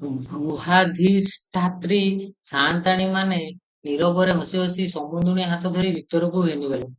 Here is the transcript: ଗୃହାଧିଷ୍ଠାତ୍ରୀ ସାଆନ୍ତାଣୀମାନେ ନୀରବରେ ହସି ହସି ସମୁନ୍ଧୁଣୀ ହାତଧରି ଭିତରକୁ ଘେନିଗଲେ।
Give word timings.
ଗୃହାଧିଷ୍ଠାତ୍ରୀ 0.00 2.00
ସାଆନ୍ତାଣୀମାନେ 2.50 3.38
ନୀରବରେ 3.88 4.34
ହସି 4.42 4.60
ହସି 4.64 4.88
ସମୁନ୍ଧୁଣୀ 4.96 5.48
ହାତଧରି 5.54 5.94
ଭିତରକୁ 5.96 6.44
ଘେନିଗଲେ। 6.50 6.84